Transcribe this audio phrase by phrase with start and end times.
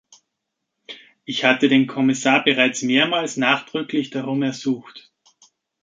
[1.25, 5.11] Ich hatte den Kommissar bereits mehrmals nachdrücklich darum ersucht.